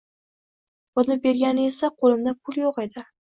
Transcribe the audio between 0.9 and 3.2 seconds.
Buni bergani esa, qoʻlimda pul yoʻq edi